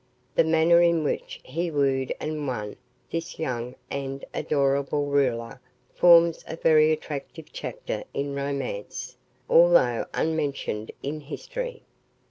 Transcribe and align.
The 0.33 0.43
manner 0.43 0.81
in 0.81 1.03
which 1.03 1.39
he 1.43 1.69
wooed 1.69 2.11
and 2.19 2.47
won 2.47 2.75
this 3.11 3.37
young 3.37 3.75
and 3.91 4.25
adorable 4.33 5.05
ruler 5.05 5.61
forms 5.93 6.43
a 6.47 6.55
very 6.55 6.91
attractive 6.91 7.53
chapter 7.53 8.03
in 8.11 8.33
romance, 8.33 9.15
although 9.47 10.07
unmentioned 10.15 10.91
in 11.03 11.19
history. 11.21 11.83